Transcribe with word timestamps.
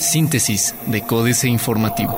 Síntesis 0.00 0.74
de 0.86 1.02
Códice 1.02 1.48
Informativo. 1.48 2.16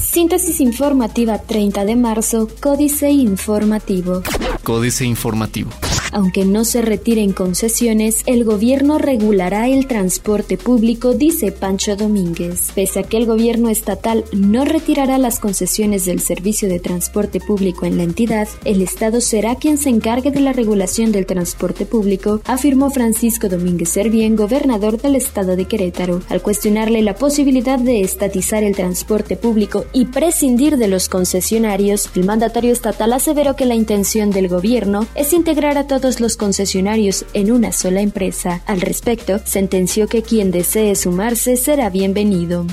Síntesis 0.00 0.60
informativa 0.60 1.38
30 1.38 1.84
de 1.84 1.96
marzo, 1.96 2.48
Códice 2.60 3.10
Informativo. 3.10 4.22
Códice 4.62 5.04
Informativo. 5.04 5.70
Aunque 6.14 6.44
no 6.44 6.64
se 6.64 6.80
retiren 6.80 7.32
concesiones, 7.32 8.22
el 8.26 8.44
gobierno 8.44 8.98
regulará 8.98 9.68
el 9.68 9.88
transporte 9.88 10.56
público, 10.56 11.12
dice 11.12 11.50
Pancho 11.50 11.96
Domínguez. 11.96 12.70
Pese 12.72 13.00
a 13.00 13.02
que 13.02 13.16
el 13.16 13.26
gobierno 13.26 13.68
estatal 13.68 14.24
no 14.30 14.64
retirará 14.64 15.18
las 15.18 15.40
concesiones 15.40 16.04
del 16.04 16.20
servicio 16.20 16.68
de 16.68 16.78
transporte 16.78 17.40
público 17.40 17.84
en 17.84 17.96
la 17.96 18.04
entidad, 18.04 18.46
el 18.64 18.80
Estado 18.80 19.20
será 19.20 19.56
quien 19.56 19.76
se 19.76 19.88
encargue 19.88 20.30
de 20.30 20.38
la 20.38 20.52
regulación 20.52 21.10
del 21.10 21.26
transporte 21.26 21.84
público, 21.84 22.40
afirmó 22.44 22.90
Francisco 22.90 23.48
Domínguez 23.48 23.88
Servién, 23.88 24.36
gobernador 24.36 25.02
del 25.02 25.16
estado 25.16 25.56
de 25.56 25.64
Querétaro, 25.64 26.20
al 26.28 26.42
cuestionarle 26.42 27.02
la 27.02 27.16
posibilidad 27.16 27.80
de 27.80 28.02
estatizar 28.02 28.62
el 28.62 28.76
transporte 28.76 29.36
público 29.36 29.84
y 29.92 30.04
prescindir 30.06 30.76
de 30.76 30.86
los 30.86 31.08
concesionarios. 31.08 32.08
El 32.14 32.24
mandatario 32.24 32.72
estatal 32.72 33.12
aseveró 33.14 33.56
que 33.56 33.66
la 33.66 33.74
intención 33.74 34.30
del 34.30 34.46
gobierno 34.46 35.08
es 35.16 35.32
integrar 35.32 35.76
a 35.76 35.88
todos 35.88 36.03
los 36.04 36.36
concesionarios 36.36 37.24
en 37.32 37.50
una 37.50 37.72
sola 37.72 38.02
empresa. 38.02 38.60
Al 38.66 38.82
respecto, 38.82 39.40
sentenció 39.44 40.06
que 40.06 40.22
quien 40.22 40.50
desee 40.50 40.94
sumarse 40.96 41.56
será 41.56 41.88
bienvenido. 41.88 42.66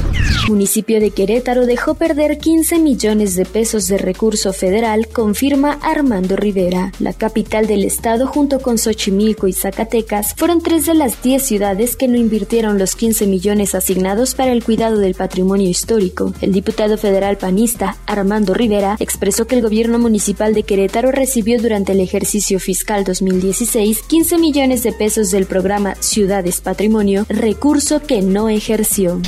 Municipio 0.49 0.99
de 0.99 1.11
Querétaro 1.11 1.65
dejó 1.65 1.93
perder 1.93 2.37
15 2.37 2.79
millones 2.79 3.35
de 3.35 3.45
pesos 3.45 3.87
de 3.87 3.97
recurso 3.97 4.51
federal, 4.51 5.07
confirma 5.07 5.79
Armando 5.81 6.35
Rivera. 6.35 6.91
La 6.99 7.13
capital 7.13 7.67
del 7.67 7.85
estado 7.85 8.27
junto 8.27 8.59
con 8.59 8.77
Xochimilco 8.77 9.47
y 9.47 9.53
Zacatecas 9.53 10.33
fueron 10.35 10.61
tres 10.61 10.85
de 10.85 10.95
las 10.95 11.23
10 11.23 11.41
ciudades 11.41 11.95
que 11.95 12.09
no 12.09 12.17
invirtieron 12.17 12.77
los 12.77 12.95
15 12.95 13.27
millones 13.27 13.75
asignados 13.75 14.35
para 14.35 14.51
el 14.51 14.63
cuidado 14.63 14.97
del 14.97 15.15
patrimonio 15.15 15.69
histórico. 15.69 16.33
El 16.41 16.51
diputado 16.51 16.97
federal 16.97 17.37
panista 17.37 17.95
Armando 18.05 18.53
Rivera 18.53 18.97
expresó 18.99 19.47
que 19.47 19.55
el 19.55 19.61
gobierno 19.61 19.99
municipal 19.99 20.53
de 20.53 20.63
Querétaro 20.63 21.11
recibió 21.11 21.61
durante 21.61 21.93
el 21.93 22.01
ejercicio 22.01 22.59
fiscal 22.59 23.03
2016 23.21 24.01
15 24.01 24.37
millones 24.39 24.83
de 24.83 24.91
pesos 24.91 25.29
del 25.29 25.45
programa 25.45 25.95
Ciudades 25.99 26.59
Patrimonio, 26.59 27.25
recurso 27.29 28.01
que 28.01 28.21
no 28.21 28.49
ejerció. 28.49 29.21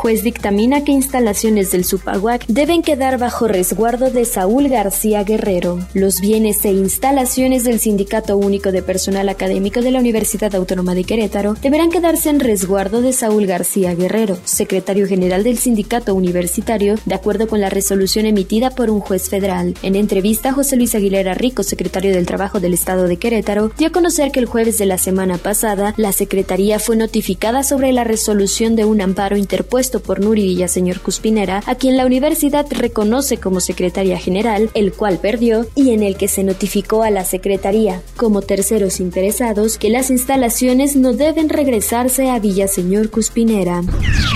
Juez 0.00 0.22
dictamina 0.22 0.82
que 0.82 0.92
instalaciones 0.92 1.72
del 1.72 1.84
Supaguac 1.84 2.46
deben 2.46 2.80
quedar 2.80 3.18
bajo 3.18 3.46
resguardo 3.48 4.10
de 4.10 4.24
Saúl 4.24 4.68
García 4.68 5.24
Guerrero. 5.24 5.78
Los 5.92 6.22
bienes 6.22 6.64
e 6.64 6.70
instalaciones 6.70 7.64
del 7.64 7.80
Sindicato 7.80 8.38
Único 8.38 8.72
de 8.72 8.82
Personal 8.82 9.28
Académico 9.28 9.82
de 9.82 9.90
la 9.90 9.98
Universidad 10.00 10.54
Autónoma 10.54 10.94
de 10.94 11.04
Querétaro 11.04 11.52
deberán 11.60 11.90
quedarse 11.90 12.30
en 12.30 12.40
resguardo 12.40 13.02
de 13.02 13.12
Saúl 13.12 13.44
García 13.44 13.94
Guerrero, 13.94 14.38
secretario 14.44 15.06
general 15.06 15.44
del 15.44 15.58
Sindicato 15.58 16.14
Universitario, 16.14 16.94
de 17.04 17.14
acuerdo 17.14 17.46
con 17.46 17.60
la 17.60 17.68
resolución 17.68 18.24
emitida 18.24 18.70
por 18.70 18.88
un 18.88 19.00
juez 19.00 19.28
federal. 19.28 19.74
En 19.82 19.96
entrevista, 19.96 20.54
José 20.54 20.76
Luis 20.76 20.94
Aguilera 20.94 21.34
Rico, 21.34 21.62
secretario 21.62 22.12
del 22.12 22.24
Trabajo 22.24 22.58
del 22.58 22.72
Estado 22.72 23.06
de 23.06 23.18
Querétaro, 23.20 23.70
dio 23.78 23.88
a 23.88 23.92
conocer 23.92 24.32
que 24.32 24.40
el 24.40 24.46
jueves 24.46 24.78
de 24.78 24.86
la 24.86 24.98
semana 24.98 25.38
pasada, 25.38 25.94
la 25.96 26.10
Secretaría 26.10 26.80
fue 26.80 26.96
notificada 26.96 27.62
sobre 27.62 27.92
la 27.92 28.02
resolución 28.02 28.74
de 28.74 28.86
un 28.86 29.00
amparo 29.00 29.36
interpuesto 29.36 30.00
por 30.00 30.20
Nuri 30.20 30.42
Villaseñor 30.42 31.00
Cuspinera, 31.00 31.62
a 31.66 31.74
quien 31.74 31.96
la 31.96 32.06
universidad 32.06 32.66
reconoce 32.70 33.36
como 33.36 33.60
secretaria 33.60 34.18
general, 34.18 34.70
el 34.74 34.92
cual 34.92 35.18
perdió, 35.18 35.66
y 35.74 35.90
en 35.90 36.02
el 36.02 36.16
que 36.16 36.28
se 36.28 36.42
notificó 36.42 37.02
a 37.02 37.10
la 37.10 37.24
Secretaría, 37.24 38.02
como 38.16 38.42
terceros 38.42 38.98
interesados, 38.98 39.78
que 39.78 39.90
las 39.90 40.10
instalaciones 40.10 40.96
no 40.96 41.12
deben 41.12 41.50
regresarse 41.50 42.30
a 42.30 42.38
Villaseñor 42.38 43.10
Cuspinera. 43.10 43.82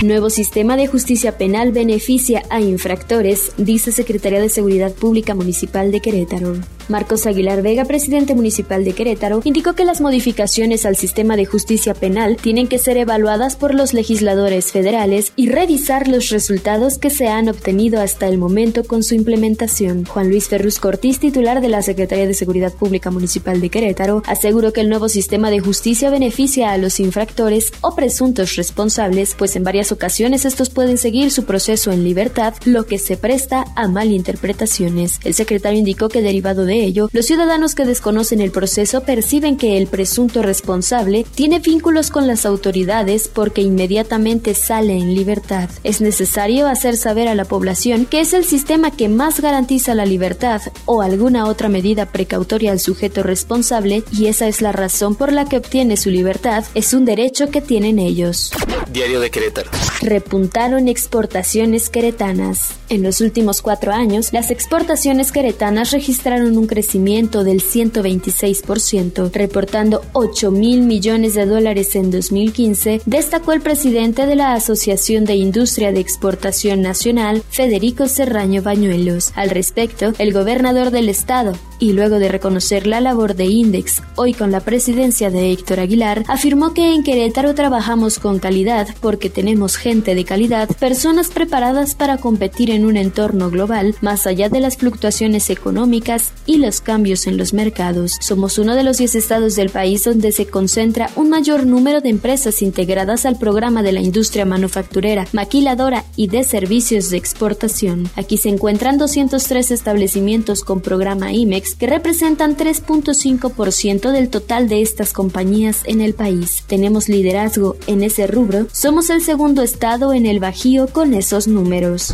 Nuevo 0.03 0.29
sistema 0.29 0.77
de 0.77 0.87
justicia 0.87 1.37
penal 1.37 1.71
beneficia 1.71 2.43
a 2.49 2.61
infractores, 2.61 3.51
dice 3.57 3.91
Secretaría 3.91 4.39
de 4.39 4.49
Seguridad 4.49 4.93
Pública 4.93 5.33
Municipal 5.33 5.91
de 5.91 5.99
Querétaro. 6.01 6.74
Marcos 6.87 7.25
Aguilar 7.25 7.61
Vega, 7.61 7.85
presidente 7.85 8.35
municipal 8.35 8.83
de 8.83 8.93
Querétaro, 8.93 9.41
indicó 9.43 9.73
que 9.73 9.85
las 9.85 10.01
modificaciones 10.01 10.85
al 10.85 10.95
sistema 10.95 11.35
de 11.35 11.45
justicia 11.45 11.93
penal 11.93 12.37
tienen 12.37 12.67
que 12.67 12.77
ser 12.77 12.97
evaluadas 12.97 13.55
por 13.55 13.73
los 13.73 13.93
legisladores 13.93 14.71
federales 14.71 15.33
y 15.35 15.49
revisar 15.49 16.07
los 16.07 16.29
resultados 16.29 16.97
que 16.97 17.09
se 17.09 17.27
han 17.27 17.49
obtenido 17.49 18.01
hasta 18.01 18.27
el 18.27 18.37
momento 18.37 18.83
con 18.83 19.03
su 19.03 19.15
implementación. 19.15 20.05
Juan 20.05 20.29
Luis 20.29 20.47
Ferrus 20.47 20.79
Cortiz, 20.79 21.19
titular 21.19 21.61
de 21.61 21.69
la 21.69 21.81
Secretaría 21.81 22.27
de 22.27 22.33
Seguridad 22.33 22.73
Pública 22.73 23.11
Municipal 23.11 23.61
de 23.61 23.69
Querétaro, 23.69 24.23
aseguró 24.27 24.73
que 24.73 24.81
el 24.81 24.89
nuevo 24.89 25.09
sistema 25.09 25.49
de 25.49 25.59
justicia 25.59 26.09
beneficia 26.09 26.71
a 26.71 26.77
los 26.77 26.99
infractores 26.99 27.71
o 27.81 27.95
presuntos 27.95 28.55
responsables, 28.55 29.35
pues 29.37 29.55
en 29.55 29.63
varias 29.63 29.91
ocasiones 29.91 30.45
estos 30.45 30.69
pueden 30.69 30.97
seguir 30.97 31.31
su 31.31 31.45
proceso 31.45 31.91
en 31.91 32.03
libertad, 32.03 32.53
lo 32.65 32.85
que 32.85 32.99
se 32.99 33.17
presta 33.17 33.65
a 33.75 33.87
malinterpretaciones. 33.87 35.19
El 35.23 35.33
secretario 35.33 35.79
indicó 35.79 36.09
que 36.09 36.21
derivado 36.21 36.65
de 36.65 36.74
ello, 36.83 37.09
los 37.11 37.25
ciudadanos 37.25 37.75
que 37.75 37.85
desconocen 37.85 38.41
el 38.41 38.51
proceso 38.51 39.01
perciben 39.01 39.57
que 39.57 39.77
el 39.77 39.87
presunto 39.87 40.41
responsable 40.41 41.25
tiene 41.35 41.59
vínculos 41.59 42.11
con 42.11 42.27
las 42.27 42.45
autoridades 42.45 43.27
porque 43.27 43.61
inmediatamente 43.61 44.53
sale 44.53 44.93
en 44.97 45.13
libertad 45.13 45.69
es 45.83 46.01
necesario 46.01 46.67
hacer 46.67 46.97
saber 46.97 47.27
a 47.27 47.35
la 47.35 47.45
población 47.45 48.05
que 48.05 48.21
es 48.21 48.33
el 48.33 48.45
sistema 48.45 48.91
que 48.91 49.09
más 49.09 49.39
garantiza 49.39 49.95
la 49.95 50.05
libertad 50.05 50.61
o 50.85 51.01
alguna 51.01 51.45
otra 51.45 51.69
medida 51.69 52.07
precautoria 52.07 52.71
al 52.71 52.79
sujeto 52.79 53.23
responsable 53.23 54.03
y 54.11 54.27
esa 54.27 54.47
es 54.47 54.61
la 54.61 54.71
razón 54.71 55.15
por 55.15 55.31
la 55.31 55.45
que 55.45 55.57
obtiene 55.57 55.97
su 55.97 56.09
libertad, 56.09 56.63
es 56.73 56.93
un 56.93 57.05
derecho 57.05 57.49
que 57.49 57.61
tienen 57.61 57.99
ellos. 57.99 58.51
Diario 58.91 59.19
de 59.19 59.29
Querétaro. 59.29 59.71
Repuntaron 60.01 60.87
exportaciones 60.87 61.89
queretanas. 61.89 62.69
En 62.87 63.01
los 63.01 63.19
últimos 63.19 63.63
cuatro 63.63 63.91
años, 63.91 64.31
las 64.31 64.51
exportaciones 64.51 65.31
queretanas 65.31 65.91
registraron 65.91 66.55
un 66.55 66.67
crecimiento 66.67 67.43
del 67.43 67.63
126%, 67.63 69.31
reportando 69.33 70.03
8 70.13 70.51
mil 70.51 70.81
millones 70.81 71.33
de 71.33 71.47
dólares 71.47 71.95
en 71.95 72.11
2015, 72.11 73.01
destacó 73.07 73.53
el 73.53 73.61
presidente 73.61 74.27
de 74.27 74.35
la 74.35 74.53
Asociación 74.53 75.25
de 75.25 75.35
Industria 75.35 75.91
de 75.91 75.99
Exportación 75.99 76.83
Nacional, 76.83 77.41
Federico 77.49 78.07
Serraño 78.07 78.61
Bañuelos. 78.61 79.31
Al 79.35 79.49
respecto, 79.49 80.13
el 80.19 80.31
gobernador 80.31 80.91
del 80.91 81.09
estado, 81.09 81.53
y 81.79 81.93
luego 81.93 82.19
de 82.19 82.29
reconocer 82.29 82.87
la 82.87 83.01
labor 83.01 83.35
de 83.35 83.45
Index, 83.45 84.01
hoy 84.15 84.33
con 84.33 84.51
la 84.51 84.59
presidencia 84.59 85.29
de 85.29 85.51
Héctor 85.51 85.79
Aguilar, 85.79 86.23
afirmó 86.27 86.73
que 86.73 86.93
en 86.93 87.03
Querétaro 87.03 87.53
trabajamos 87.53 88.19
con 88.19 88.39
calidad 88.39 88.87
porque 89.01 89.29
tenemos 89.29 89.75
gente 89.75 90.15
de 90.15 90.25
calidad, 90.25 90.69
personas 90.77 91.29
preparadas 91.29 91.95
para 91.95 92.17
competir 92.17 92.71
en 92.71 92.85
un 92.85 92.97
entorno 92.97 93.49
global, 93.49 93.95
más 94.01 94.27
allá 94.27 94.49
de 94.49 94.59
las 94.59 94.77
fluctuaciones 94.77 95.49
económicas 95.49 96.31
y 96.45 96.57
los 96.57 96.81
cambios 96.81 97.27
en 97.27 97.37
los 97.37 97.53
mercados. 97.53 98.17
Somos 98.21 98.57
uno 98.57 98.75
de 98.75 98.83
los 98.83 98.97
10 98.97 99.15
estados 99.15 99.55
del 99.55 99.69
país 99.69 100.03
donde 100.03 100.31
se 100.31 100.45
concentra 100.45 101.09
un 101.15 101.29
mayor 101.29 101.65
número 101.65 102.01
de 102.01 102.09
empresas 102.09 102.61
integradas 102.61 103.25
al 103.25 103.37
programa 103.37 103.83
de 103.83 103.91
la 103.91 104.01
industria 104.01 104.45
manufacturera, 104.45 105.27
maquiladora 105.33 106.05
y 106.15 106.27
de 106.27 106.43
servicios 106.43 107.09
de 107.09 107.17
exportación. 107.17 108.09
Aquí 108.15 108.37
se 108.37 108.49
encuentran 108.49 108.97
203 108.97 109.71
establecimientos 109.71 110.63
con 110.63 110.81
programa 110.81 111.33
IMEX 111.33 111.64
que 111.73 111.87
representan 111.87 112.55
3.5% 112.55 114.11
del 114.11 114.29
total 114.29 114.69
de 114.69 114.83
estas 114.83 115.13
compañías 115.13 115.81
en 115.85 116.01
el 116.01 116.13
país. 116.13 116.63
Tenemos 116.67 117.09
liderazgo 117.09 117.77
en 117.87 118.03
ese 118.03 118.27
rubro, 118.27 118.67
somos 118.71 119.09
el 119.09 119.21
segundo 119.21 119.63
estado 119.63 120.13
en 120.13 120.27
el 120.27 120.39
Bajío 120.39 120.87
con 120.87 121.15
esos 121.15 121.47
números. 121.47 122.13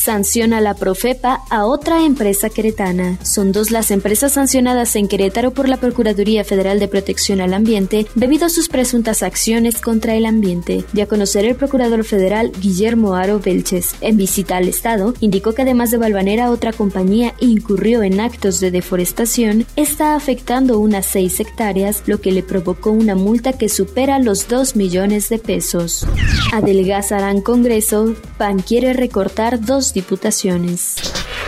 Sanciona 0.00 0.60
la 0.60 0.74
Profepa 0.74 1.40
a 1.50 1.64
otra 1.64 2.04
empresa 2.04 2.50
queretana. 2.50 3.18
Son 3.24 3.52
dos 3.52 3.70
las 3.70 3.90
empresas 3.90 4.32
sancionadas 4.32 4.94
en 4.96 5.08
Querétaro 5.08 5.52
por 5.52 5.68
la 5.68 5.78
Procuraduría 5.78 6.44
Federal 6.44 6.78
de 6.78 6.88
Protección 6.88 7.40
al 7.40 7.54
Ambiente 7.54 8.06
debido 8.14 8.46
a 8.46 8.50
sus 8.50 8.68
presuntas 8.68 9.22
acciones 9.22 9.80
contra 9.80 10.14
el 10.14 10.26
ambiente. 10.26 10.84
De 10.92 11.02
a 11.02 11.06
conocer 11.06 11.44
el 11.44 11.56
procurador 11.56 12.04
federal 12.04 12.52
Guillermo 12.60 13.14
Aro 13.14 13.40
Belches, 13.40 13.94
en 14.00 14.16
visita 14.16 14.56
al 14.56 14.68
estado, 14.68 15.14
indicó 15.20 15.54
que 15.54 15.62
además 15.62 15.90
de 15.90 15.98
Balvanera, 15.98 16.50
otra 16.50 16.72
compañía 16.72 17.34
incurrió 17.40 18.02
en 18.02 18.20
actos 18.20 18.60
de 18.60 18.70
deforestación 18.92 19.64
está 19.74 20.16
afectando 20.16 20.78
unas 20.78 21.06
6 21.06 21.40
hectáreas, 21.40 22.02
lo 22.04 22.20
que 22.20 22.30
le 22.30 22.42
provocó 22.42 22.90
una 22.90 23.14
multa 23.14 23.54
que 23.54 23.70
supera 23.70 24.18
los 24.18 24.48
2 24.48 24.76
millones 24.76 25.30
de 25.30 25.38
pesos. 25.38 26.06
Adelgazarán 26.52 27.40
Congreso, 27.40 28.14
PAN 28.36 28.58
quiere 28.58 28.92
recortar 28.92 29.64
dos 29.64 29.94
diputaciones. 29.94 30.96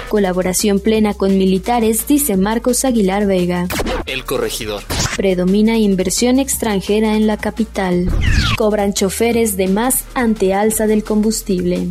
Colaboración 0.08 0.80
plena 0.80 1.12
con 1.12 1.36
militares, 1.36 2.06
dice 2.08 2.38
Marcos 2.38 2.86
Aguilar 2.86 3.26
Vega. 3.26 3.68
El 4.06 4.24
corregidor. 4.24 4.82
Predomina 5.14 5.76
inversión 5.76 6.38
extranjera 6.38 7.14
en 7.14 7.26
la 7.26 7.36
capital. 7.36 8.08
Cobran 8.56 8.94
choferes 8.94 9.58
de 9.58 9.68
más 9.68 10.04
ante 10.14 10.54
alza 10.54 10.86
del 10.86 11.04
combustible. 11.04 11.90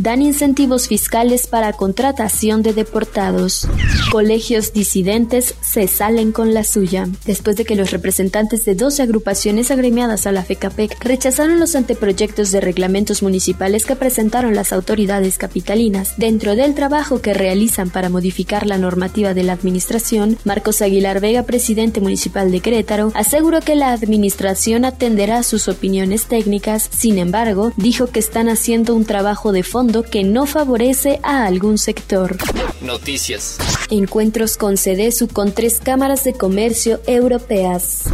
Dan 0.00 0.22
incentivos 0.22 0.86
fiscales 0.86 1.48
para 1.48 1.72
contratación 1.72 2.62
de 2.62 2.72
deportados. 2.72 3.66
Colegios 4.12 4.72
disidentes 4.72 5.56
se 5.60 5.88
salen 5.88 6.30
con 6.30 6.54
la 6.54 6.62
suya. 6.62 7.08
Después 7.26 7.56
de 7.56 7.64
que 7.64 7.74
los 7.74 7.90
representantes 7.90 8.64
de 8.64 8.76
12 8.76 9.02
agrupaciones 9.02 9.72
agremiadas 9.72 10.28
a 10.28 10.32
la 10.32 10.44
FECAPEC 10.44 11.04
rechazaron 11.04 11.58
los 11.58 11.74
anteproyectos 11.74 12.52
de 12.52 12.60
reglamentos 12.60 13.24
municipales 13.24 13.84
que 13.84 13.96
presentaron 13.96 14.54
las 14.54 14.72
autoridades 14.72 15.36
capitalinas, 15.36 16.14
dentro 16.16 16.54
del 16.54 16.76
trabajo 16.76 17.20
que 17.20 17.34
realizan 17.34 17.90
para 17.90 18.08
modificar 18.08 18.68
la 18.68 18.78
normativa 18.78 19.34
de 19.34 19.42
la 19.42 19.54
administración, 19.54 20.38
Marcos 20.44 20.80
Aguilar 20.80 21.18
Vega, 21.20 21.42
presidente 21.42 22.00
municipal 22.00 22.52
de 22.52 22.60
Querétaro, 22.60 23.10
aseguró 23.16 23.60
que 23.62 23.74
la 23.74 23.92
administración 23.92 24.84
atenderá 24.84 25.42
sus 25.42 25.66
opiniones 25.66 26.26
técnicas, 26.26 26.88
sin 26.96 27.18
embargo, 27.18 27.72
dijo 27.76 28.06
que 28.06 28.20
están 28.20 28.48
haciendo 28.48 28.94
un 28.94 29.04
trabajo 29.04 29.50
de 29.50 29.64
fondo 29.64 29.87
que 29.88 30.22
no 30.22 30.46
favorece 30.46 31.18
a 31.22 31.46
algún 31.46 31.78
sector. 31.78 32.36
Noticias. 32.80 33.58
Encuentros 33.90 34.56
con 34.56 34.76
CDSU 34.76 35.28
con 35.28 35.52
tres 35.52 35.80
cámaras 35.82 36.24
de 36.24 36.34
comercio 36.34 37.00
europeas. 37.06 38.04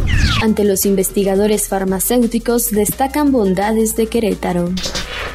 Ante 0.41 0.63
los 0.63 0.85
investigadores 0.85 1.67
farmacéuticos 1.67 2.71
destacan 2.71 3.31
bondades 3.31 3.95
de 3.95 4.07
Querétaro. 4.07 4.71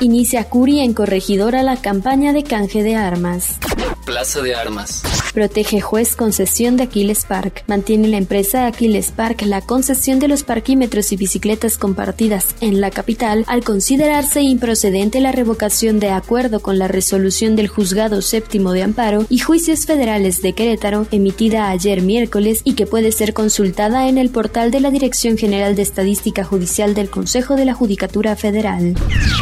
Inicia 0.01 0.45
Curia 0.45 0.83
en 0.85 0.95
Corregidora 0.95 1.63
la 1.63 1.77
campaña 1.77 2.33
de 2.33 2.43
canje 2.43 2.83
de 2.83 2.97
armas. 2.97 3.59
Plaza 4.05 4.41
de 4.41 4.55
Armas. 4.55 5.03
Protege 5.35 5.81
juez 5.81 6.17
concesión 6.17 6.77
de 6.77 6.85
Aquiles 6.85 7.25
Park. 7.25 7.65
Mantiene 7.67 8.09
la 8.09 8.17
empresa 8.17 8.67
Aquiles 8.67 9.13
Park 9.13 9.43
la 9.43 9.61
concesión 9.61 10.19
de 10.19 10.29
los 10.29 10.43
parquímetros 10.43 11.13
y 11.13 11.17
bicicletas 11.17 11.79
compartidas 11.79 12.55
en 12.61 12.81
la 12.81 12.91
capital 12.91 13.45
al 13.47 13.63
considerarse 13.63 14.43
improcedente 14.43 15.21
la 15.21 15.33
revocación 15.33 16.01
de 16.01 16.11
acuerdo 16.11 16.61
con 16.61 16.79
la 16.79 16.89
resolución 16.89 17.57
del 17.57 17.69
Juzgado 17.69 18.23
Séptimo 18.23 18.73
de 18.73 18.83
Amparo 18.83 19.25
y 19.29 19.39
Juicios 19.39 19.87
Federales 19.87 20.43
de 20.43 20.53
Querétaro 20.53 21.07
emitida 21.11 21.69
ayer 21.69 22.03
miércoles 22.03 22.63
y 22.65 22.75
que 22.75 22.87
puede 22.87 23.13
ser 23.13 23.35
consultada 23.35 24.09
en 24.09 24.19
el 24.19 24.31
portal 24.31 24.71
de 24.71 24.81
la 24.81 24.91
Dirección 24.91 25.39
General 25.39 25.77
de 25.77 25.83
Estadística 25.83 26.45
Judicial 26.45 26.95
del 26.95 27.11
Consejo 27.11 27.55
de 27.55 27.67
la 27.67 27.75
Judicatura 27.75 28.35
Federal. 28.35 28.95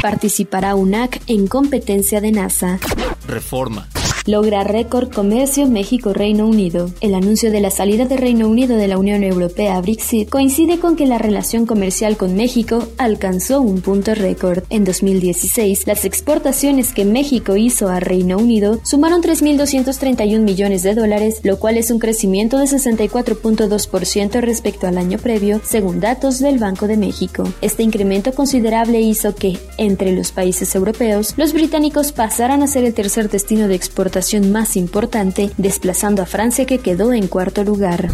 Participará 0.02 0.74
UNAC 0.74 1.22
en 1.26 1.46
competencia 1.46 2.20
de 2.20 2.32
NASA. 2.32 2.78
Reforma 3.26 3.88
logra 4.28 4.62
récord 4.62 5.10
comercio 5.10 5.66
México-Reino 5.66 6.46
Unido. 6.46 6.90
El 7.00 7.14
anuncio 7.14 7.50
de 7.50 7.60
la 7.60 7.70
salida 7.70 8.04
de 8.04 8.18
Reino 8.18 8.46
Unido 8.46 8.76
de 8.76 8.86
la 8.86 8.98
Unión 8.98 9.24
Europea 9.24 9.80
Brexit 9.80 10.28
coincide 10.28 10.78
con 10.78 10.96
que 10.96 11.06
la 11.06 11.16
relación 11.16 11.64
comercial 11.64 12.18
con 12.18 12.36
México 12.36 12.86
alcanzó 12.98 13.62
un 13.62 13.80
punto 13.80 14.14
récord. 14.14 14.64
En 14.68 14.84
2016, 14.84 15.86
las 15.86 16.04
exportaciones 16.04 16.92
que 16.92 17.06
México 17.06 17.56
hizo 17.56 17.88
a 17.88 18.00
Reino 18.00 18.36
Unido 18.36 18.80
sumaron 18.84 19.22
3.231 19.22 20.40
millones 20.40 20.82
de 20.82 20.94
dólares, 20.94 21.40
lo 21.42 21.58
cual 21.58 21.78
es 21.78 21.90
un 21.90 21.98
crecimiento 21.98 22.58
de 22.58 22.66
64.2% 22.66 24.40
respecto 24.42 24.86
al 24.86 24.98
año 24.98 25.16
previo, 25.16 25.62
según 25.64 26.00
datos 26.00 26.38
del 26.38 26.58
Banco 26.58 26.86
de 26.86 26.98
México. 26.98 27.44
Este 27.62 27.82
incremento 27.82 28.34
considerable 28.34 29.00
hizo 29.00 29.34
que, 29.34 29.56
entre 29.78 30.12
los 30.12 30.32
países 30.32 30.74
europeos, 30.74 31.32
los 31.38 31.54
británicos 31.54 32.12
pasaran 32.12 32.62
a 32.62 32.66
ser 32.66 32.84
el 32.84 32.92
tercer 32.92 33.30
destino 33.30 33.68
de 33.68 33.74
exportación 33.74 34.17
más 34.52 34.76
importante, 34.76 35.50
desplazando 35.56 36.22
a 36.22 36.26
Francia 36.26 36.66
que 36.66 36.78
quedó 36.78 37.12
en 37.12 37.28
cuarto 37.28 37.64
lugar. 37.64 38.08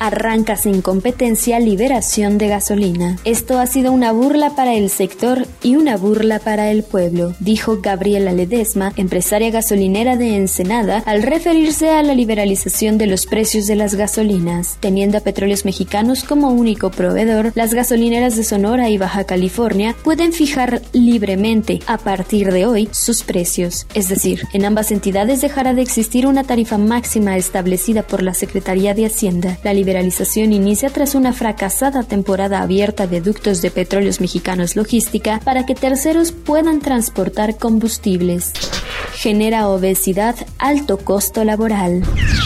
Arranca 0.00 0.56
sin 0.56 0.82
competencia 0.82 1.60
liberación 1.60 2.38
de 2.38 2.48
gasolina. 2.48 3.18
Esto 3.24 3.58
ha 3.58 3.66
sido 3.66 3.92
una 3.92 4.12
burla 4.12 4.56
para 4.56 4.74
el 4.74 4.90
sector 4.90 5.46
y 5.62 5.76
una 5.76 5.96
burla 5.96 6.38
para 6.38 6.70
el 6.70 6.82
pueblo, 6.82 7.34
dijo 7.40 7.80
Gabriela 7.82 8.32
Ledesma, 8.32 8.92
empresaria 8.96 9.50
gasolinera 9.50 10.16
de 10.16 10.36
Ensenada, 10.36 11.02
al 11.06 11.22
referirse 11.22 11.90
a 11.90 12.02
la 12.02 12.14
liberalización 12.14 12.98
de 12.98 13.06
los 13.06 13.26
precios 13.26 13.66
de 13.66 13.76
las 13.76 13.94
gasolinas. 13.94 14.78
Teniendo 14.80 15.18
a 15.18 15.20
Petróleos 15.20 15.64
Mexicanos 15.64 16.24
como 16.24 16.48
único 16.50 16.90
proveedor, 16.90 17.52
las 17.54 17.74
gasolineras 17.74 18.36
de 18.36 18.44
Sonora 18.44 18.88
y 18.88 18.98
Baja 18.98 19.24
California 19.24 19.94
pueden 20.02 20.32
fijar 20.32 20.80
libremente 20.92 21.80
a 21.86 21.98
partir 21.98 22.52
de 22.52 22.66
hoy 22.66 22.88
sus 22.92 23.22
precios. 23.22 23.86
Es 23.94 24.08
decir, 24.08 24.46
en 24.52 24.64
ambas 24.64 24.90
entidades 24.90 25.40
dejará 25.50 25.74
de 25.74 25.82
existir 25.82 26.28
una 26.28 26.44
tarifa 26.44 26.78
máxima 26.78 27.36
establecida 27.36 28.04
por 28.04 28.22
la 28.22 28.34
Secretaría 28.34 28.94
de 28.94 29.06
Hacienda. 29.06 29.58
La 29.64 29.74
liberalización 29.74 30.52
inicia 30.52 30.90
tras 30.90 31.16
una 31.16 31.32
fracasada 31.32 32.04
temporada 32.04 32.62
abierta 32.62 33.08
de 33.08 33.20
ductos 33.20 33.60
de 33.60 33.72
petróleos 33.72 34.20
mexicanos 34.20 34.76
logística 34.76 35.40
para 35.42 35.66
que 35.66 35.74
terceros 35.74 36.30
puedan 36.30 36.78
transportar 36.78 37.58
combustibles 37.58 38.52
genera 39.20 39.68
obesidad, 39.68 40.34
alto 40.58 40.96
costo 40.96 41.44
laboral. 41.44 42.02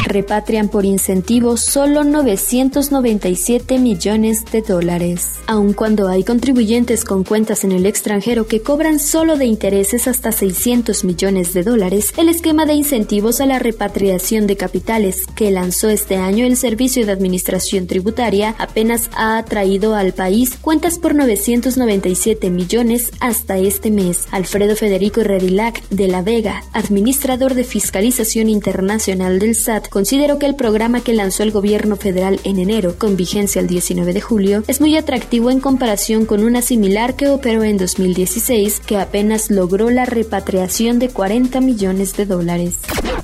Repatrian 0.06 0.68
por 0.68 0.84
incentivos 0.84 1.60
solo 1.60 2.02
997 2.02 3.78
millones 3.78 4.44
de 4.50 4.60
dólares. 4.60 5.30
Aun 5.46 5.72
cuando 5.72 6.08
hay 6.08 6.24
contribuyentes 6.24 7.04
con 7.04 7.22
cuentas 7.22 7.62
en 7.62 7.70
el 7.70 7.86
extranjero 7.86 8.46
que 8.46 8.60
cobran 8.60 8.98
solo 8.98 9.36
de 9.36 9.46
intereses 9.46 10.08
hasta 10.08 10.32
600 10.32 11.04
millones 11.04 11.54
de 11.54 11.62
dólares, 11.62 12.12
el 12.16 12.28
esquema 12.28 12.66
de 12.66 12.74
incentivos 12.74 12.94
a 12.94 13.46
la 13.46 13.58
repatriación 13.58 14.46
de 14.46 14.56
capitales 14.56 15.26
que 15.35 15.50
lanzó 15.50 15.88
este 15.88 16.14
año 16.14 16.46
el 16.46 16.56
Servicio 16.56 17.05
de 17.05 17.11
Administración 17.11 17.88
Tributaria 17.88 18.55
apenas 18.56 19.11
ha 19.17 19.37
atraído 19.37 19.96
al 19.96 20.12
país 20.12 20.56
cuentas 20.61 21.00
por 21.00 21.17
997 21.17 22.50
millones 22.50 23.11
hasta 23.19 23.58
este 23.58 23.91
mes. 23.91 24.29
Alfredo 24.31 24.76
Federico 24.76 25.25
Redilac 25.25 25.82
de 25.88 26.06
La 26.06 26.23
Vega, 26.23 26.62
administrador 26.73 27.55
de 27.55 27.64
Fiscalización 27.64 28.49
Internacional 28.49 29.41
del 29.41 29.56
SAT, 29.56 29.88
consideró 29.88 30.38
que 30.38 30.46
el 30.46 30.55
programa 30.55 31.00
que 31.00 31.14
lanzó 31.14 31.43
el 31.43 31.50
gobierno 31.50 31.96
federal 31.96 32.38
en 32.44 32.61
enero, 32.61 32.94
con 32.96 33.17
vigencia 33.17 33.61
el 33.61 33.67
19 33.67 34.12
de 34.12 34.20
julio, 34.20 34.62
es 34.69 34.81
muy 34.81 34.96
atractivo 34.96 35.50
en 35.50 35.58
comparación 35.58 36.26
con 36.26 36.44
una 36.44 36.62
similar 36.62 37.17
que 37.17 37.29
operó 37.29 37.64
en 37.64 37.76
2016, 37.76 38.79
que 38.87 38.99
apenas 38.99 39.50
logró 39.50 39.91
la 39.91 40.05
repatriación 40.05 41.00
de 41.00 41.08
40 41.08 41.61
millones 41.61 42.17
de 42.17 42.26
dólares. 42.26 42.73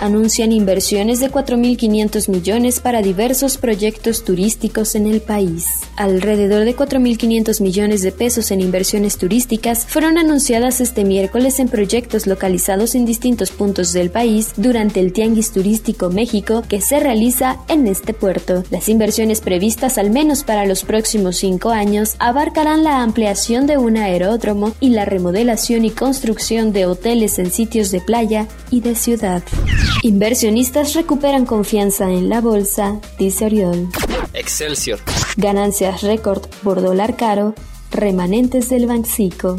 anuncian 0.00 0.52
inversiones 0.52 1.20
de 1.20 1.30
4.500 1.30 2.28
millones 2.28 2.80
para 2.80 3.02
diversos 3.02 3.58
proyectos 3.58 4.24
turísticos 4.24 4.94
en 4.94 5.06
el 5.06 5.20
país. 5.20 5.66
Alrededor 5.96 6.64
de 6.64 6.76
4.500 6.76 7.60
millones 7.60 8.02
de 8.02 8.12
pesos 8.12 8.50
en 8.50 8.60
inversiones 8.60 9.18
turísticas 9.18 9.86
fueron 9.86 10.18
anunciadas 10.18 10.80
este 10.80 11.04
miércoles 11.04 11.58
en 11.58 11.68
proyectos 11.68 12.26
localizados 12.26 12.94
en 12.94 13.04
distintos 13.04 13.50
puntos 13.50 13.92
del 13.92 14.10
país 14.10 14.52
durante 14.56 15.00
el 15.00 15.12
Tianguis 15.12 15.52
Turístico 15.52 16.10
México 16.10 16.62
que 16.68 16.80
se 16.80 17.00
realiza 17.00 17.58
en 17.68 17.86
este 17.86 18.14
puerto. 18.14 18.64
Las 18.70 18.88
inversiones 18.88 19.40
previstas 19.40 19.98
al 19.98 20.10
menos 20.10 20.44
para 20.44 20.66
los 20.66 20.84
próximos 20.84 21.36
cinco 21.36 21.70
años 21.70 22.14
abarcarán 22.18 22.84
la 22.84 23.02
ampliación 23.02 23.66
de 23.66 23.78
un 23.78 23.96
aeródromo 23.96 24.74
y 24.80 24.90
la 24.90 25.04
remodelación 25.04 25.84
y 25.84 25.90
construcción 25.90 26.72
de 26.72 26.86
hoteles 26.86 27.38
en 27.38 27.50
sitios 27.50 27.90
de 27.90 28.00
playa 28.00 28.46
y 28.70 28.80
de 28.80 28.94
ciudad. 28.94 29.42
Inversionistas 30.02 30.94
recuperan 30.94 31.44
confianza 31.44 32.10
en 32.10 32.28
la 32.28 32.40
bolsa, 32.40 33.00
dice 33.18 33.46
Oriol. 33.46 33.88
Excelsior. 34.32 35.00
Ganancias 35.36 36.02
récord 36.02 36.42
por 36.62 36.80
dólar 36.80 37.16
caro, 37.16 37.54
remanentes 37.90 38.68
del 38.68 38.86
Banxico. 38.86 39.56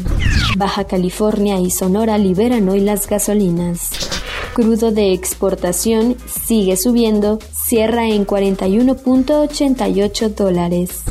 Baja 0.56 0.84
California 0.84 1.60
y 1.60 1.70
Sonora 1.70 2.18
liberan 2.18 2.68
hoy 2.68 2.80
las 2.80 3.06
gasolinas. 3.06 3.90
Crudo 4.54 4.90
de 4.90 5.12
exportación 5.12 6.16
sigue 6.26 6.76
subiendo, 6.76 7.38
cierra 7.52 8.08
en 8.08 8.26
41.88 8.26 10.34
dólares. 10.34 11.02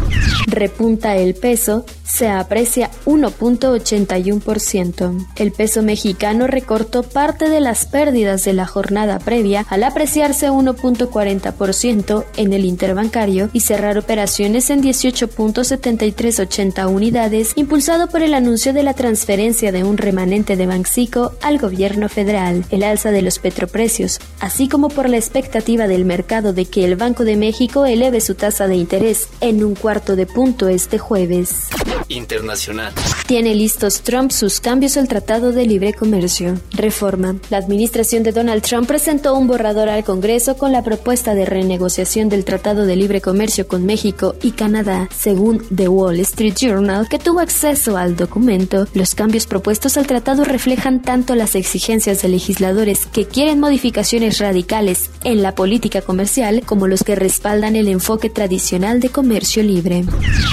Repunta 0.48 1.16
el 1.16 1.36
peso, 1.36 1.86
se 2.10 2.28
aprecia 2.28 2.92
1.81%. 3.06 5.28
El 5.36 5.52
peso 5.52 5.84
mexicano 5.84 6.48
recortó 6.48 7.04
parte 7.04 7.50
de 7.50 7.60
las 7.62 7.86
pérdidas 7.86 8.44
de 8.44 8.54
la 8.54 8.66
jornada 8.66 9.20
previa 9.20 9.64
al 9.70 9.84
apreciarse 9.84 10.50
1.40% 10.50 12.26
en 12.36 12.54
el 12.54 12.66
interbancario 12.66 13.52
y 13.54 13.60
cerrar 13.62 13.98
operaciones 13.98 14.70
en 14.70 14.84
18.7380 14.84 16.92
unidades, 16.92 17.54
impulsado 17.56 18.08
por 18.08 18.24
el 18.24 18.34
anuncio 18.34 18.74
de 18.74 18.84
la 18.84 18.94
transferencia 18.94 19.72
de 19.72 19.84
un 19.84 19.98
remanente 19.98 20.56
de 20.56 20.66
Banxico 20.66 21.34
al 21.42 21.60
gobierno 21.60 22.10
federal, 22.10 22.66
el 22.72 22.84
alza 22.84 23.12
de 23.12 23.22
los 23.22 23.38
petroprecios, 23.40 24.20
así 24.40 24.68
como 24.68 24.90
por 24.90 25.10
la 25.10 25.18
expectativa 25.18 25.88
del 25.88 26.06
mercado 26.06 26.54
de 26.54 26.66
que 26.66 26.86
el 26.86 26.96
Banco 26.96 27.24
de 27.24 27.36
México 27.36 27.86
eleve 27.86 28.22
su 28.22 28.34
tasa 28.36 28.68
de 28.68 28.76
interés 28.76 29.28
en 29.42 29.64
un 29.64 29.76
cuarto 29.76 30.16
de 30.16 30.26
punto 30.26 30.68
este 30.68 30.98
jueves. 30.98 31.68
Internacional. 32.10 32.94
Tiene 33.28 33.56
listos 33.56 34.02
Trump 34.02 34.32
sus 34.32 34.60
cambios 34.60 34.98
al 34.98 35.08
Tratado 35.08 35.52
de 35.52 35.66
Libre 35.66 35.94
Comercio. 35.94 36.60
Reforma. 36.72 37.36
La 37.50 37.58
administración 37.58 38.24
de 38.24 38.32
Donald 38.32 38.64
Trump 38.64 38.88
presentó 38.88 39.36
un 39.36 39.48
borrador 39.48 39.88
al 39.90 40.04
Congreso 40.04 40.58
con 40.58 40.72
la 40.72 40.84
propuesta 40.84 41.36
de 41.36 41.46
renegociación 41.46 42.30
del 42.30 42.46
Tratado 42.46 42.86
de 42.86 42.96
Libre 42.96 43.22
Comercio 43.22 43.68
con 43.68 43.86
México 43.86 44.36
y 44.42 44.52
Canadá. 44.52 45.08
Según 45.16 45.64
The 45.76 45.88
Wall 45.88 46.20
Street 46.22 46.56
Journal, 46.60 47.08
que 47.08 47.20
tuvo 47.20 47.40
acceso 47.40 47.98
al 47.98 48.16
documento, 48.16 48.88
los 48.94 49.14
cambios 49.14 49.46
propuestos 49.46 49.98
al 49.98 50.08
tratado 50.08 50.44
reflejan 50.44 51.02
tanto 51.02 51.36
las 51.36 51.56
exigencias 51.56 52.22
de 52.22 52.30
legisladores 52.30 53.06
que 53.06 53.26
quieren 53.26 53.60
modificaciones 53.60 54.40
radicales 54.40 55.12
en 55.24 55.44
la 55.44 55.54
política 55.54 56.02
comercial 56.02 56.64
como 56.66 56.88
los 56.88 57.04
que 57.04 57.16
respaldan 57.16 57.76
el 57.76 57.88
enfoque 57.88 58.30
tradicional 58.30 59.00
de 59.00 59.10
comercio 59.10 59.62
libre. 59.62 60.04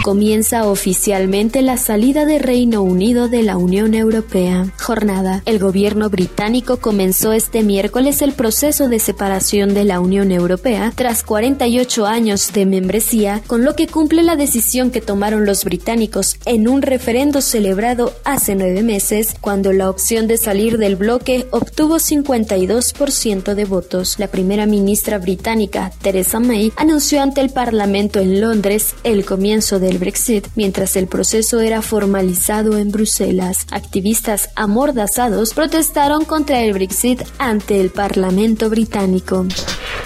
Comienza 0.02 0.66
oficialmente 0.66 1.45
la 1.54 1.76
salida 1.76 2.26
de 2.26 2.40
Reino 2.40 2.82
Unido 2.82 3.28
de 3.28 3.42
la 3.42 3.56
Unión 3.56 3.94
Europea. 3.94 4.72
Jornada. 4.80 5.42
El 5.46 5.60
gobierno 5.60 6.10
británico 6.10 6.78
comenzó 6.78 7.32
este 7.32 7.62
miércoles 7.62 8.20
el 8.20 8.32
proceso 8.32 8.88
de 8.88 8.98
separación 8.98 9.72
de 9.72 9.84
la 9.84 10.00
Unión 10.00 10.32
Europea 10.32 10.92
tras 10.94 11.22
48 11.22 12.04
años 12.04 12.52
de 12.52 12.66
membresía, 12.66 13.42
con 13.46 13.64
lo 13.64 13.74
que 13.76 13.86
cumple 13.86 14.24
la 14.24 14.34
decisión 14.34 14.90
que 14.90 15.00
tomaron 15.00 15.46
los 15.46 15.64
británicos 15.64 16.36
en 16.46 16.66
un 16.68 16.82
referendo 16.82 17.40
celebrado 17.40 18.12
hace 18.24 18.56
nueve 18.56 18.82
meses, 18.82 19.34
cuando 19.40 19.72
la 19.72 19.88
opción 19.88 20.26
de 20.26 20.38
salir 20.38 20.78
del 20.78 20.96
bloque 20.96 21.46
obtuvo 21.52 21.96
52% 21.96 23.54
de 23.54 23.64
votos. 23.64 24.18
La 24.18 24.26
primera 24.28 24.66
ministra 24.66 25.18
británica, 25.18 25.92
Theresa 26.02 26.40
May, 26.40 26.72
anunció 26.76 27.22
ante 27.22 27.40
el 27.40 27.50
Parlamento 27.50 28.18
en 28.18 28.40
Londres 28.40 28.96
el 29.04 29.24
comienzo 29.24 29.78
del 29.78 29.98
Brexit, 29.98 30.48
mientras 30.56 30.96
el 30.96 31.06
proceso 31.06 31.35
era 31.36 31.82
formalizado 31.82 32.78
en 32.78 32.90
Bruselas. 32.90 33.66
Activistas 33.70 34.48
amordazados 34.54 35.52
protestaron 35.52 36.24
contra 36.24 36.62
el 36.62 36.72
Brexit 36.72 37.22
ante 37.38 37.78
el 37.78 37.90
Parlamento 37.90 38.70
británico. 38.70 39.46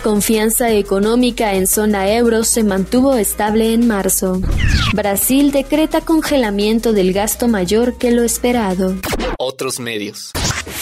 Confianza 0.02 0.72
económica 0.72 1.54
en 1.54 1.68
zona 1.68 2.12
euro 2.12 2.42
se 2.42 2.64
mantuvo 2.64 3.14
estable 3.14 3.72
en 3.72 3.86
marzo. 3.86 4.40
Brasil 4.92 5.52
decreta 5.52 6.00
congelamiento 6.00 6.92
del 6.92 7.12
gasto 7.12 7.46
mayor 7.46 7.96
que 7.96 8.10
lo 8.10 8.24
esperado. 8.24 8.96
Otros 9.38 9.78
medios. 9.78 10.32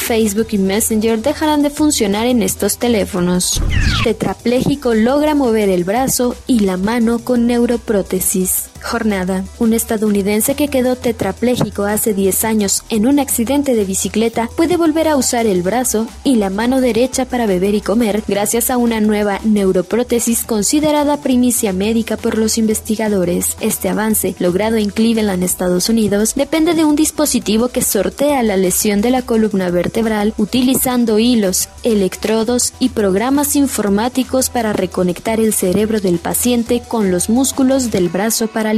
Facebook 0.08 0.48
y 0.52 0.58
Messenger 0.58 1.20
dejarán 1.20 1.62
de 1.62 1.68
funcionar 1.68 2.26
en 2.26 2.42
estos 2.42 2.78
teléfonos. 2.78 3.60
Tetrapléjico 4.04 4.94
logra 4.94 5.34
mover 5.34 5.68
el 5.68 5.84
brazo 5.84 6.34
y 6.46 6.60
la 6.60 6.78
mano 6.78 7.18
con 7.18 7.46
neuroprótesis. 7.46 8.70
Jornada. 8.80 9.44
Un 9.58 9.74
estadounidense 9.74 10.54
que 10.54 10.68
quedó 10.68 10.94
tetrapléjico 10.94 11.82
hace 11.82 12.14
10 12.14 12.44
años 12.44 12.84
en 12.90 13.08
un 13.08 13.18
accidente 13.18 13.74
de 13.74 13.84
bicicleta 13.84 14.48
puede 14.56 14.76
volver 14.76 15.08
a 15.08 15.16
usar 15.16 15.46
el 15.46 15.62
brazo 15.62 16.06
y 16.22 16.36
la 16.36 16.48
mano 16.48 16.80
derecha 16.80 17.24
para 17.24 17.46
beber 17.46 17.74
y 17.74 17.80
comer 17.80 18.22
gracias 18.26 18.70
a 18.70 18.76
una 18.76 19.00
nueva 19.00 19.40
neuroprótesis 19.44 20.44
considerada 20.44 21.16
primicia 21.18 21.72
médica 21.72 22.16
por 22.16 22.38
los 22.38 22.56
investigadores. 22.56 23.56
Este 23.60 23.88
avance, 23.88 24.36
logrado 24.38 24.76
en 24.76 24.90
Cleveland, 24.90 25.42
Estados 25.42 25.88
Unidos, 25.88 26.34
depende 26.36 26.74
de 26.74 26.84
un 26.84 26.94
dispositivo 26.94 27.68
que 27.68 27.82
sortea 27.82 28.44
la 28.44 28.56
lesión 28.56 29.00
de 29.00 29.10
la 29.10 29.22
columna 29.22 29.70
vertebral 29.70 29.97
utilizando 30.36 31.18
hilos, 31.18 31.68
electrodos 31.82 32.72
y 32.78 32.90
programas 32.90 33.56
informáticos 33.56 34.50
para 34.50 34.72
reconectar 34.72 35.40
el 35.40 35.52
cerebro 35.52 36.00
del 36.00 36.18
paciente 36.18 36.82
con 36.86 37.10
los 37.10 37.28
músculos 37.28 37.90
del 37.90 38.08
brazo 38.08 38.46
para 38.46 38.74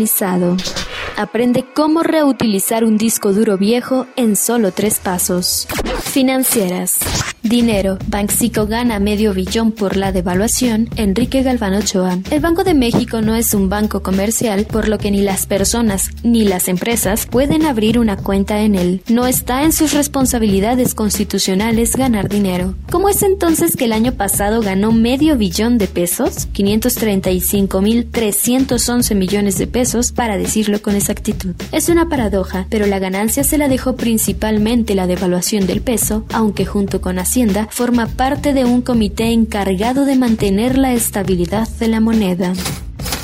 Aprende 1.16 1.64
cómo 1.74 2.02
reutilizar 2.02 2.84
un 2.84 2.96
disco 2.96 3.32
duro 3.32 3.58
viejo 3.58 4.06
en 4.16 4.36
solo 4.36 4.72
tres 4.72 4.98
pasos. 4.98 5.68
Financieras. 6.02 6.98
Dinero. 7.42 7.96
Banxico 8.06 8.66
gana 8.66 8.98
medio 8.98 9.32
billón 9.32 9.72
por 9.72 9.96
la 9.96 10.12
devaluación. 10.12 10.90
Enrique 10.96 11.42
Galván 11.42 11.72
Ochoa. 11.74 12.18
El 12.30 12.40
Banco 12.40 12.64
de 12.64 12.74
México 12.74 13.22
no 13.22 13.34
es 13.34 13.54
un 13.54 13.70
banco 13.70 14.02
comercial, 14.02 14.66
por 14.66 14.88
lo 14.88 14.98
que 14.98 15.10
ni 15.10 15.22
las 15.22 15.46
personas 15.46 16.10
ni 16.22 16.44
las 16.44 16.68
empresas 16.68 17.24
pueden 17.26 17.64
abrir 17.64 17.98
una 17.98 18.18
cuenta 18.18 18.60
en 18.60 18.74
él. 18.74 19.00
No 19.08 19.26
está 19.26 19.62
en 19.62 19.72
sus 19.72 19.94
responsabilidades 19.94 20.94
constitucionales 20.94 21.96
ganar 21.96 22.28
dinero. 22.28 22.74
¿Cómo 22.90 23.08
es 23.08 23.22
entonces 23.22 23.74
que 23.74 23.86
el 23.86 23.94
año 23.94 24.12
pasado 24.12 24.60
ganó 24.60 24.92
medio 24.92 25.38
billón 25.38 25.78
de 25.78 25.86
pesos? 25.86 26.46
535.311 26.52 29.14
millones 29.14 29.56
de 29.56 29.66
pesos, 29.66 30.12
para 30.12 30.36
decirlo 30.36 30.82
con 30.82 30.94
exactitud. 30.94 31.54
Es 31.72 31.88
una 31.88 32.10
paradoja, 32.10 32.66
pero 32.68 32.84
la 32.86 32.98
ganancia 32.98 33.44
se 33.44 33.56
la 33.56 33.68
dejó 33.68 33.96
principalmente 33.96 34.94
la 34.94 35.06
devaluación 35.06 35.66
del 35.66 35.80
peso, 35.80 35.89
aunque 36.32 36.66
junto 36.66 37.00
con 37.00 37.18
Hacienda 37.18 37.66
forma 37.70 38.06
parte 38.06 38.52
de 38.52 38.64
un 38.64 38.80
comité 38.80 39.32
encargado 39.32 40.04
de 40.04 40.14
mantener 40.14 40.78
la 40.78 40.92
estabilidad 40.92 41.68
de 41.68 41.88
la 41.88 42.00
moneda. 42.00 42.52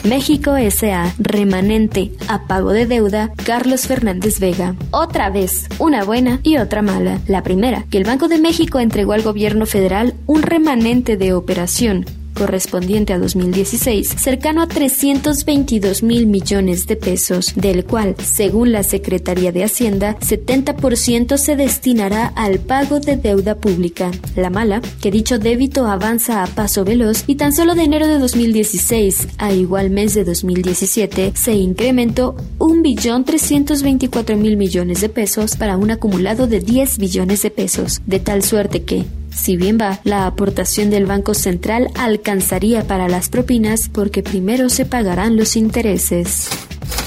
México 0.05 0.57
S.A. 0.57 1.15
Remanente 1.19 2.13
a 2.29 2.47
pago 2.47 2.73
de 2.73 2.87
deuda 2.87 3.33
Carlos 3.45 3.87
Fernández 3.87 4.41
Vega. 4.41 4.75
Otra 4.91 5.31
vez, 5.31 5.69
una 5.79 6.05
buena 6.05 6.41
y 6.43 6.59
otra 6.59 6.83
mala. 6.83 7.21
La 7.27 7.43
primera, 7.43 7.85
que 7.91 7.99
el 7.99 8.05
Banco 8.05 8.29
de 8.29 8.39
México 8.39 8.81
entregó 8.81 9.13
al 9.13 9.23
gobierno 9.23 9.67
federal 9.67 10.15
un 10.27 10.43
remanente 10.43 11.17
de 11.17 11.35
operación 11.35 12.05
correspondiente 12.37 13.13
a 13.13 13.19
2016, 13.19 14.09
cercano 14.17 14.63
a 14.63 14.69
322 14.69 16.03
mil 16.05 16.27
millones 16.27 16.87
de 16.87 16.97
pesos, 16.97 17.55
del 17.57 17.85
cual, 17.85 18.15
según 18.23 18.71
la 18.71 18.83
Secretaría 18.83 19.51
de 19.51 19.65
Hacienda, 19.65 20.17
70% 20.21 21.39
se 21.39 21.57
destinará 21.57 22.27
al 22.37 22.61
pago 22.61 23.01
de 23.01 23.17
deuda 23.17 23.57
pública. 23.57 24.11
La 24.37 24.51
mala, 24.51 24.81
que 25.01 25.11
dicho 25.11 25.39
débito 25.39 25.87
avanza 25.87 26.43
a 26.43 26.47
paso 26.47 26.85
veloz 26.85 27.25
y 27.27 27.37
tan 27.37 27.53
solo 27.53 27.75
de 27.75 27.85
enero 27.85 28.07
de 28.07 28.19
2016 28.19 29.29
a 29.39 29.53
igual 29.53 29.91
mes 29.91 30.15
de 30.15 30.25
2017 30.25 31.33
se 31.35 31.55
incrementó 31.55 32.37
1.324.000 32.59 34.57
millones 34.57 35.01
de 35.01 35.09
pesos 35.09 35.57
para 35.57 35.77
un 35.77 35.91
acumulado 35.91 36.47
de 36.47 36.61
10 36.61 36.99
billones 36.99 37.43
de 37.43 37.51
pesos, 37.51 38.03
de 38.07 38.21
tal 38.21 38.43
suerte 38.43 38.83
que, 38.83 39.05
si 39.37 39.57
bien 39.57 39.79
va, 39.81 40.01
la 40.03 40.27
aportación 40.27 40.91
del 40.91 41.07
Banco 41.07 41.35
Central 41.35 41.89
alcanzaría 41.95 42.87
para 42.87 43.09
las 43.09 43.29
propinas 43.29 43.89
porque 43.89 44.23
primero 44.23 44.69
se 44.69 44.87
pagarán 44.87 45.37
los 45.37 45.57
intereses. 45.57 46.49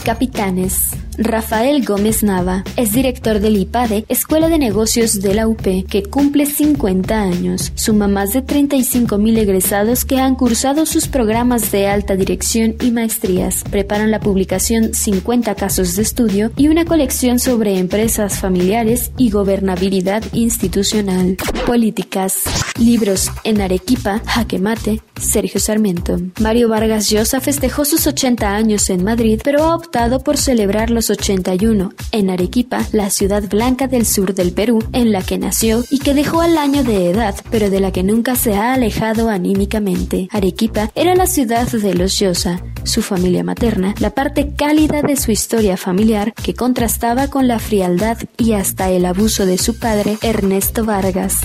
Capitanes. 0.09 0.97
Rafael 1.21 1.85
Gómez 1.85 2.23
Nava 2.23 2.63
es 2.77 2.93
director 2.93 3.41
del 3.41 3.57
IPADE, 3.57 4.05
Escuela 4.07 4.47
de 4.47 4.57
Negocios 4.57 5.21
de 5.21 5.35
la 5.35 5.47
UP, 5.47 5.85
que 5.87 6.01
cumple 6.01 6.45
50 6.45 7.21
años. 7.21 7.73
Suma 7.75 8.07
más 8.07 8.31
de 8.31 8.41
35 8.41 9.17
mil 9.17 9.37
egresados 9.37 10.05
que 10.05 10.19
han 10.19 10.35
cursado 10.35 10.85
sus 10.85 11.09
programas 11.09 11.71
de 11.71 11.87
alta 11.87 12.15
dirección 12.15 12.75
y 12.81 12.91
maestrías. 12.91 13.65
Preparan 13.69 14.11
la 14.11 14.21
publicación 14.21 14.93
50 14.93 15.53
casos 15.55 15.95
de 15.97 16.03
estudio 16.03 16.51
y 16.55 16.69
una 16.69 16.85
colección 16.85 17.37
sobre 17.37 17.77
empresas 17.77 18.39
familiares 18.39 19.11
y 19.17 19.29
gobernabilidad 19.29 20.23
institucional. 20.31 21.37
Políticas. 21.67 22.43
Libros 22.79 23.29
en 23.43 23.59
Arequipa, 23.59 24.21
Jaque 24.25 24.57
Mate, 24.57 25.01
Sergio 25.19 25.59
Sarmiento. 25.59 26.17
Mario 26.39 26.69
Vargas 26.69 27.09
Llosa 27.09 27.41
festejó 27.41 27.83
sus 27.83 28.07
80 28.07 28.55
años 28.55 28.89
en 28.89 29.03
Madrid, 29.03 29.41
pero 29.43 29.63
ha 29.65 29.75
optado 29.75 29.98
por 29.99 30.37
celebrar 30.37 30.91
los 30.91 31.09
81 31.09 31.91
en 32.13 32.29
Arequipa, 32.29 32.85
la 32.93 33.09
ciudad 33.09 33.43
blanca 33.49 33.87
del 33.87 34.05
sur 34.05 34.33
del 34.33 34.53
Perú, 34.53 34.81
en 34.93 35.11
la 35.11 35.21
que 35.21 35.37
nació 35.37 35.83
y 35.89 35.99
que 35.99 36.13
dejó 36.13 36.39
al 36.39 36.57
año 36.57 36.85
de 36.85 37.09
edad, 37.09 37.35
pero 37.51 37.69
de 37.69 37.81
la 37.81 37.91
que 37.91 38.01
nunca 38.01 38.37
se 38.37 38.55
ha 38.55 38.73
alejado 38.73 39.27
anímicamente. 39.27 40.29
Arequipa 40.31 40.89
era 40.95 41.15
la 41.15 41.27
ciudad 41.27 41.67
de 41.67 41.93
los 41.95 42.17
Llosa, 42.17 42.63
su 42.85 43.01
familia 43.01 43.43
materna, 43.43 43.93
la 43.99 44.11
parte 44.11 44.53
cálida 44.55 45.01
de 45.01 45.17
su 45.17 45.31
historia 45.31 45.75
familiar 45.75 46.33
que 46.33 46.53
contrastaba 46.53 47.27
con 47.27 47.49
la 47.49 47.59
frialdad 47.59 48.17
y 48.37 48.53
hasta 48.53 48.89
el 48.89 49.05
abuso 49.05 49.45
de 49.45 49.57
su 49.57 49.79
padre, 49.79 50.17
Ernesto 50.21 50.85
Vargas. 50.85 51.39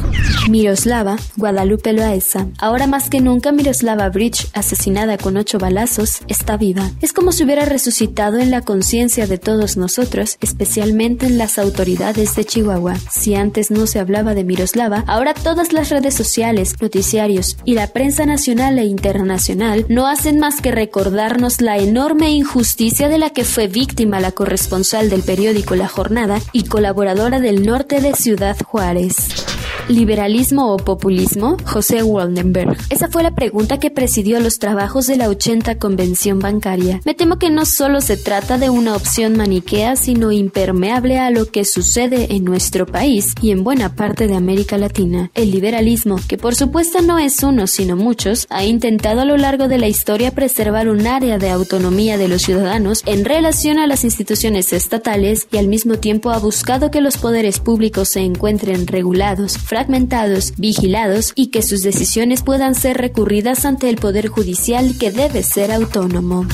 Miroslava, 0.49 1.16
Guadalupe 1.37 1.92
Loaesa. 1.92 2.46
Ahora 2.58 2.87
más 2.87 3.11
que 3.11 3.20
nunca 3.20 3.50
Miroslava 3.50 4.08
Bridge, 4.11 4.46
asesinada 4.52 5.18
con 5.18 5.37
ocho 5.37 5.58
balazos, 5.58 6.20
está 6.28 6.56
viva. 6.56 6.88
Es 7.00 7.12
como 7.12 7.32
si 7.32 7.42
hubiera 7.42 7.64
resucitado 7.64 8.33
en 8.38 8.50
la 8.50 8.60
conciencia 8.62 9.26
de 9.26 9.38
todos 9.38 9.76
nosotros, 9.76 10.38
especialmente 10.40 11.26
en 11.26 11.38
las 11.38 11.58
autoridades 11.58 12.36
de 12.36 12.44
Chihuahua. 12.44 12.96
Si 13.10 13.34
antes 13.34 13.70
no 13.70 13.86
se 13.86 13.98
hablaba 13.98 14.34
de 14.34 14.44
Miroslava, 14.44 15.04
ahora 15.06 15.34
todas 15.34 15.72
las 15.72 15.90
redes 15.90 16.14
sociales, 16.14 16.74
noticiarios 16.80 17.56
y 17.64 17.74
la 17.74 17.88
prensa 17.88 18.26
nacional 18.26 18.78
e 18.78 18.84
internacional 18.84 19.86
no 19.88 20.06
hacen 20.06 20.38
más 20.38 20.60
que 20.60 20.72
recordarnos 20.72 21.60
la 21.60 21.78
enorme 21.78 22.30
injusticia 22.30 23.08
de 23.08 23.18
la 23.18 23.30
que 23.30 23.44
fue 23.44 23.68
víctima 23.68 24.20
la 24.20 24.32
corresponsal 24.32 25.10
del 25.10 25.22
periódico 25.22 25.74
La 25.74 25.88
Jornada 25.88 26.40
y 26.52 26.64
colaboradora 26.64 27.40
del 27.40 27.64
norte 27.64 28.00
de 28.00 28.14
Ciudad 28.14 28.56
Juárez. 28.64 29.53
¿Liberalismo 29.88 30.72
o 30.72 30.78
populismo? 30.78 31.58
José 31.66 32.02
Waldenberg. 32.02 32.74
Esa 32.88 33.08
fue 33.08 33.22
la 33.22 33.34
pregunta 33.34 33.78
que 33.78 33.90
presidió 33.90 34.40
los 34.40 34.58
trabajos 34.58 35.06
de 35.06 35.16
la 35.16 35.28
80 35.28 35.78
Convención 35.78 36.38
Bancaria. 36.38 37.02
Me 37.04 37.12
temo 37.12 37.38
que 37.38 37.50
no 37.50 37.66
solo 37.66 38.00
se 38.00 38.16
trata 38.16 38.56
de 38.56 38.70
una 38.70 38.96
opción 38.96 39.36
maniquea, 39.36 39.96
sino 39.96 40.32
impermeable 40.32 41.18
a 41.18 41.30
lo 41.30 41.50
que 41.50 41.66
sucede 41.66 42.34
en 42.34 42.44
nuestro 42.44 42.86
país 42.86 43.34
y 43.42 43.50
en 43.50 43.62
buena 43.62 43.94
parte 43.94 44.26
de 44.26 44.36
América 44.36 44.78
Latina. 44.78 45.30
El 45.34 45.50
liberalismo, 45.50 46.16
que 46.28 46.38
por 46.38 46.54
supuesto 46.54 47.02
no 47.02 47.18
es 47.18 47.42
uno 47.42 47.66
sino 47.66 47.94
muchos, 47.94 48.46
ha 48.48 48.64
intentado 48.64 49.20
a 49.20 49.26
lo 49.26 49.36
largo 49.36 49.68
de 49.68 49.76
la 49.76 49.88
historia 49.88 50.34
preservar 50.34 50.88
un 50.88 51.06
área 51.06 51.36
de 51.36 51.50
autonomía 51.50 52.16
de 52.16 52.28
los 52.28 52.40
ciudadanos 52.40 53.02
en 53.04 53.26
relación 53.26 53.78
a 53.78 53.86
las 53.86 54.04
instituciones 54.04 54.72
estatales 54.72 55.46
y 55.52 55.58
al 55.58 55.68
mismo 55.68 55.96
tiempo 55.96 56.30
ha 56.30 56.38
buscado 56.38 56.90
que 56.90 57.02
los 57.02 57.18
poderes 57.18 57.58
públicos 57.58 58.08
se 58.08 58.20
encuentren 58.20 58.86
regulados, 58.86 59.58
fragmentados, 59.74 60.52
vigilados 60.56 61.32
y 61.34 61.48
que 61.48 61.60
sus 61.60 61.82
decisiones 61.82 62.44
puedan 62.44 62.76
ser 62.76 62.96
recurridas 62.96 63.64
ante 63.64 63.90
el 63.90 63.96
Poder 63.96 64.28
Judicial 64.28 64.96
que 65.00 65.10
debe 65.10 65.42
ser 65.42 65.72
autónomo. 65.72 66.46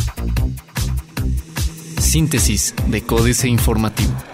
Síntesis 1.98 2.74
de 2.86 3.02
Códice 3.02 3.46
Informativo. 3.46 4.29